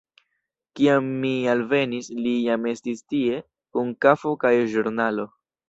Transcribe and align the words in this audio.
Kiam 0.79 1.09
mi 1.25 1.33
alvenis, 1.53 2.09
li 2.25 2.33
jam 2.47 2.67
estis 2.73 3.05
tie, 3.13 3.39
kun 3.77 3.95
kafo 4.07 4.35
kaj 4.47 4.55
ĵurnalo. 4.77 5.31